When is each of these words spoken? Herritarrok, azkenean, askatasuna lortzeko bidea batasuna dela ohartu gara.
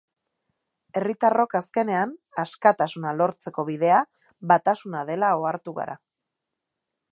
Herritarrok, 1.01 1.51
azkenean, 1.59 2.15
askatasuna 2.45 3.13
lortzeko 3.19 3.67
bidea 3.69 4.01
batasuna 4.53 5.07
dela 5.13 5.33
ohartu 5.45 5.77
gara. 5.83 5.97